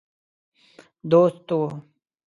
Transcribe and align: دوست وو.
دوست 1.11 1.47
وو. 1.57 1.65